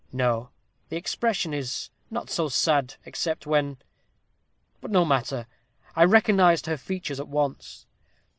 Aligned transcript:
No 0.11 0.49
the 0.89 0.97
expression 0.97 1.53
is 1.53 1.91
not 2.09 2.27
so 2.31 2.49
sad, 2.49 2.95
except 3.05 3.45
when 3.45 3.77
but 4.81 4.89
no 4.89 5.05
matter! 5.05 5.45
I 5.95 6.05
recognized 6.05 6.65
her 6.65 6.75
features 6.77 7.19
at 7.19 7.27
once. 7.27 7.85